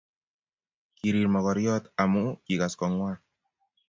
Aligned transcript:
Kirir 0.95 1.27
mogoryot 1.33 1.85
amu 2.03 2.23
kigase 2.45 2.75
kongwan 2.79 3.15